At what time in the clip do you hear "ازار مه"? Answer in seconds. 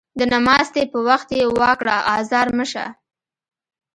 2.17-2.65